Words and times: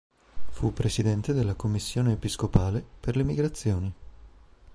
Fu 0.49 0.73
presidente 0.73 1.31
della 1.31 1.53
Commissione 1.53 2.13
episcopale 2.13 2.83
per 3.01 3.15
le 3.15 3.23
migrazioni. 3.23 3.93